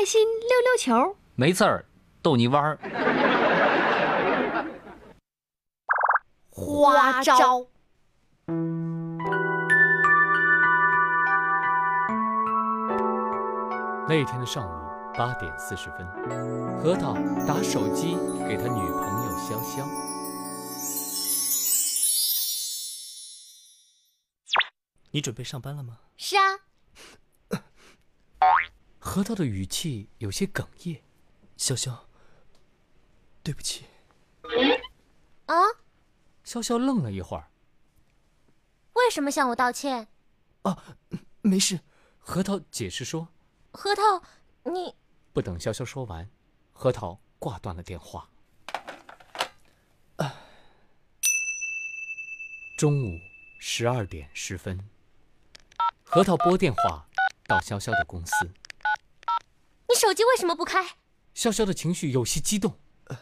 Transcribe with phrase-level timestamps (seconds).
[0.00, 1.84] 开心溜溜球，没刺儿，
[2.22, 2.78] 逗你玩儿。
[6.48, 7.66] 花招。
[14.08, 14.70] 那天的上午
[15.18, 16.06] 八点四十分，
[16.78, 17.12] 核桃
[17.46, 18.16] 打手机
[18.48, 19.86] 给他女朋友潇潇。
[25.10, 25.98] 你准备上班了吗？
[26.16, 26.42] 是啊，
[29.10, 31.02] 核桃的语气有些哽咽。
[31.58, 31.98] 潇潇，
[33.42, 33.84] 对不起。
[35.46, 35.56] 啊？
[36.44, 37.50] 潇潇愣了一会儿。
[38.92, 40.06] 为什么向我道歉？
[40.62, 40.96] 啊，
[41.42, 41.80] 没事。
[42.20, 43.26] 核桃解释说。
[43.72, 44.22] 核桃，
[44.70, 44.94] 你……
[45.32, 46.30] 不等潇潇说完，
[46.72, 48.30] 核桃挂断了电话。
[52.78, 53.18] 中午
[53.58, 54.88] 十二点十分，
[56.04, 57.08] 核桃拨电话
[57.48, 58.48] 到潇潇的公司。
[60.00, 60.82] 你手机为什么不开？
[61.34, 62.80] 潇潇的情绪有些激动。
[63.04, 63.18] 呃，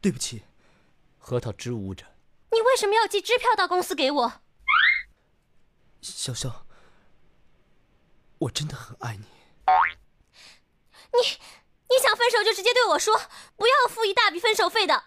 [0.00, 0.44] 对不起。
[1.18, 2.06] 核桃支吾着。
[2.52, 4.32] 你为什么要寄支票到公司给我？
[6.00, 6.52] 潇潇，
[8.38, 9.24] 我真的很爱你。
[11.10, 11.18] 你
[11.88, 13.20] 你想分手就直接对我说，
[13.56, 15.06] 不要付一大笔分手费的。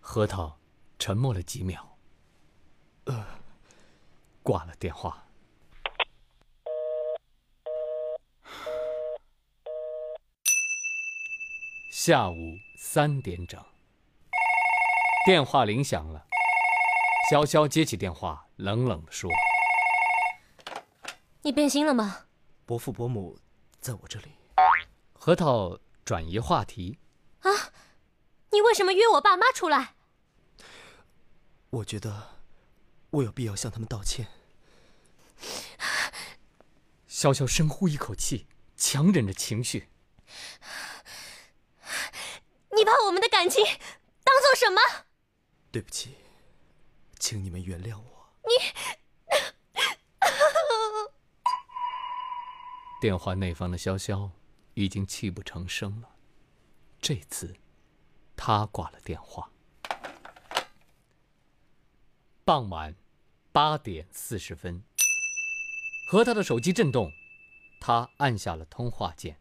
[0.00, 0.58] 核桃
[0.98, 1.98] 沉默了几秒，
[3.04, 3.26] 呃，
[4.42, 5.26] 挂了电话。
[11.90, 13.60] 下午三点整，
[15.26, 16.24] 电话铃响了。
[17.28, 19.28] 潇潇接起电话，冷冷地说
[21.42, 22.26] ：“你变心了吗？”
[22.64, 23.36] 伯父伯母
[23.80, 24.30] 在我这里。
[25.14, 27.00] 核桃转移话题。
[27.40, 27.50] 啊，
[28.52, 29.96] 你为什么约我爸妈出来？
[31.70, 32.36] 我觉得
[33.10, 34.28] 我有必要向他们道歉。
[37.08, 38.46] 潇潇深呼一口气，
[38.76, 39.88] 强忍着情绪。
[42.80, 43.62] 你把我们的感情
[44.24, 44.80] 当做什么？
[45.70, 46.16] 对不起，
[47.18, 48.32] 请你们原谅我。
[48.44, 48.52] 你。
[52.98, 54.30] 电话那方的潇潇
[54.72, 56.08] 已经泣不成声了。
[57.02, 57.54] 这次，
[58.34, 59.50] 他挂了电话。
[62.46, 62.96] 傍晚
[63.52, 64.82] 八点四十分，
[66.10, 67.12] 和他的手机震动，
[67.78, 69.38] 他按下了通话键。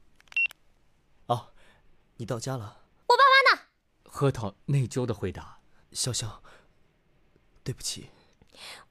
[1.28, 1.54] 哦，
[2.18, 2.79] 你到家了？
[4.20, 5.60] 核桃内疚的回答
[5.96, 6.40] ：“潇潇，
[7.64, 8.10] 对不起。”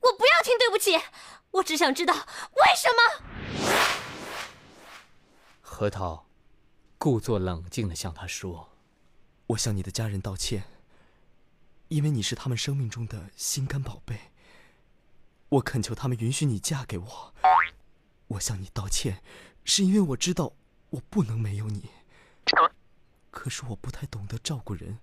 [0.00, 0.98] 我不要听对不起，
[1.50, 2.98] 我只想知道为什么。
[5.60, 6.26] 核桃，
[6.96, 8.70] 故作冷静的向他说
[9.48, 10.64] ：“我向你的家人道歉，
[11.88, 14.32] 因为你是他们生命中的心肝宝贝。
[15.50, 17.34] 我恳求他们允许你嫁给我。
[18.28, 19.22] 我向你道歉，
[19.62, 20.54] 是因为我知道
[20.88, 21.90] 我不能没有你。
[23.38, 24.98] 可是我不太懂得照顾人，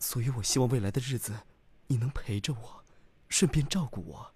[0.00, 1.42] 所以我希望未来的日子
[1.86, 2.84] 你能陪着我，
[3.28, 4.34] 顺便照顾我。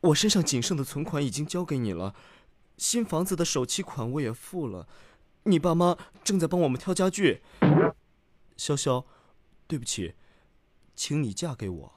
[0.00, 2.14] 我身上仅剩的存款已经交给你了。”
[2.78, 4.86] 新房子的首期款我也付了，
[5.42, 7.42] 你爸妈正在帮我们挑家具。
[8.56, 9.04] 潇潇，
[9.66, 10.14] 对不起，
[10.94, 11.92] 请你嫁给我。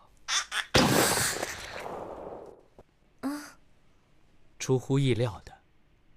[4.57, 5.61] 出乎意料的，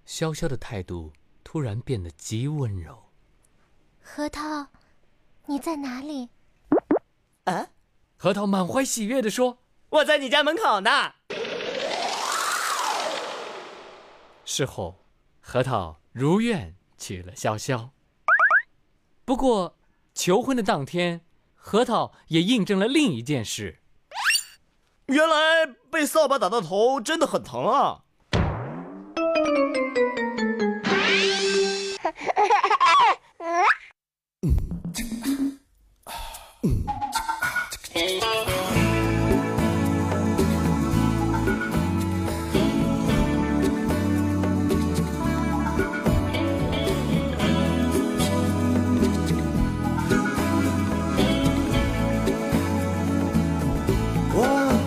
[0.07, 1.13] 潇潇的态度
[1.45, 3.06] 突然变得极温柔。
[4.09, 4.69] 核桃，
[5.47, 6.29] 你在哪里？
[7.45, 7.67] 啊？
[8.17, 9.59] 核桃满怀喜悦的说
[9.91, 11.15] ：“我在你家门口呢。”
[14.47, 14.95] 事后，
[15.41, 17.89] 核桃如愿娶了潇潇。
[19.25, 19.77] 不过，
[20.15, 21.23] 求婚的当天，
[21.57, 23.81] 核桃也印证了另一件事：
[25.07, 28.05] 原来被扫把打到头真的很疼啊！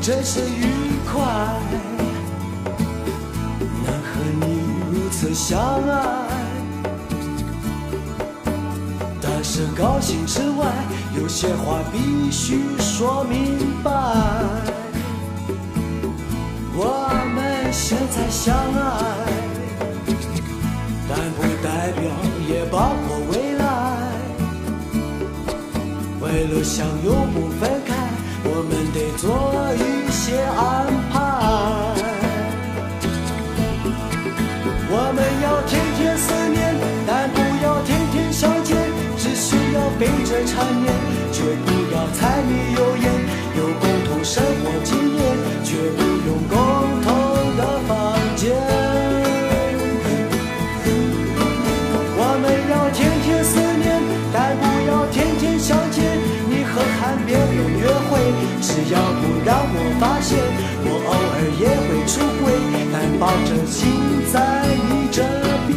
[0.01, 0.65] 真是愉
[1.05, 1.21] 快，
[3.85, 4.09] 能和
[4.41, 4.45] 你
[4.91, 5.93] 如此相爱。
[9.21, 10.65] 但是高兴之外，
[11.21, 13.91] 有些话必须说明白，
[16.73, 19.03] 我们现在相爱，
[21.09, 22.03] 但不代表
[22.47, 23.63] 也包括未来。
[26.21, 27.93] 为了想永不分开，
[28.45, 29.27] 我们得做
[29.75, 31.13] 一些安排。
[34.91, 36.57] 我们要天天思念，
[37.05, 38.77] 但不要天天相见，
[39.17, 40.98] 只需要背着缠绵。
[58.91, 60.39] 要不让我发现，
[60.83, 62.11] 我偶尔也会出
[62.43, 62.45] 轨，
[62.91, 63.77] 但保证心
[64.33, 64.35] 在
[64.89, 65.21] 你这
[65.67, 65.69] 边。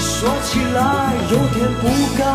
[0.00, 0.78] 说起来
[1.30, 1.82] 有点不
[2.18, 2.26] 甘，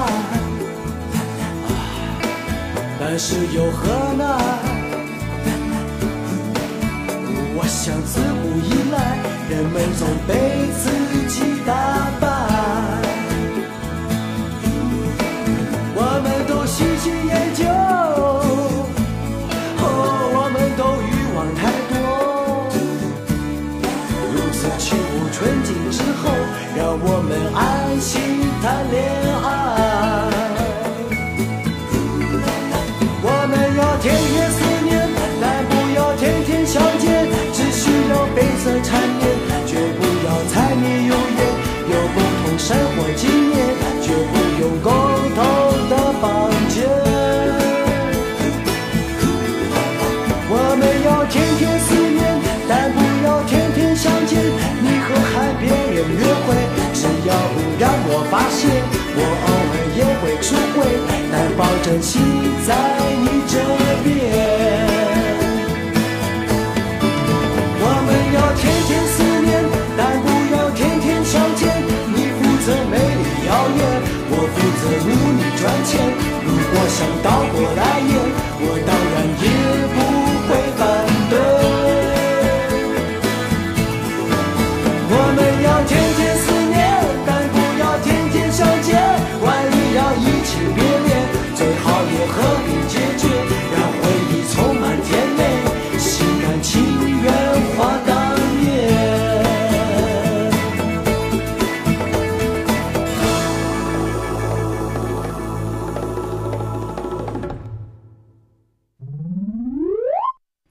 [3.16, 4.26] 但是又何难？
[7.56, 8.96] 我想自古以来，
[9.52, 10.34] 人们总被
[10.82, 10.90] 自
[11.28, 11.70] 己打
[12.20, 12.26] 败。
[15.94, 17.62] 我们都喜新厌旧，
[19.78, 19.86] 哦，
[20.34, 21.96] 我们都欲望太多。
[24.34, 26.34] 如此去无纯净之后，
[26.76, 27.62] 让我们安
[28.02, 28.10] 心
[28.64, 28.98] 谈恋
[29.46, 29.63] 爱。
[61.32, 62.22] 但保证心
[62.66, 62.76] 在
[63.22, 63.54] 你这
[64.04, 64.08] 边。
[67.86, 69.52] 我们要天天思念，
[69.98, 71.62] 但不要天天相见。
[72.16, 73.80] 你负责美丽谣言，
[74.30, 75.92] 我负责努力赚钱。
[76.46, 78.14] 如果想倒过来也，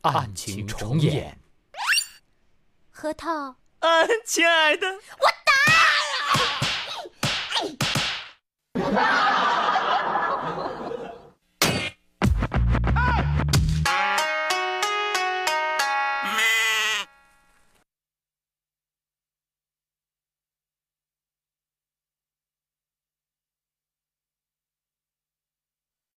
[0.02, 1.38] 案情重演。
[2.90, 3.88] 核桃，啊，
[4.26, 4.86] 亲爱的，
[5.18, 5.28] 我
[8.80, 9.60] 打！